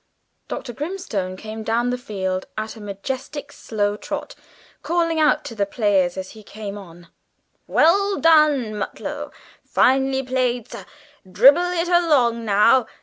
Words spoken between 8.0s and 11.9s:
done, Mutlow! Finely played, sir! Dribble it